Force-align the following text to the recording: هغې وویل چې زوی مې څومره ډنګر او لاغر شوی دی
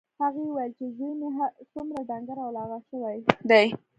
هغې 0.21 0.43
وویل 0.47 0.71
چې 0.77 0.85
زوی 0.97 1.13
مې 1.19 1.29
څومره 1.73 1.99
ډنګر 2.09 2.37
او 2.43 2.49
لاغر 2.57 2.81
شوی 2.89 3.17
دی 3.49 3.65